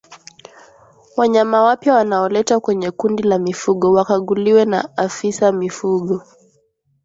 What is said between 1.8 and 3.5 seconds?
wanaoletwa kwenye kundi la